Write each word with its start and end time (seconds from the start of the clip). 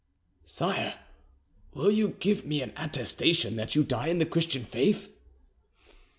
"Sire, 0.47 0.95
will 1.75 1.91
you 1.91 2.15
give 2.19 2.43
me 2.43 2.63
an 2.63 2.73
attestation 2.75 3.55
that 3.57 3.75
you 3.75 3.83
die 3.83 4.07
in 4.07 4.17
the 4.17 4.25
Christian 4.25 4.65
faith?" 4.65 5.15